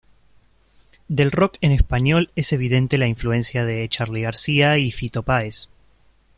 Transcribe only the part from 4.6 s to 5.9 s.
y Fito Páez.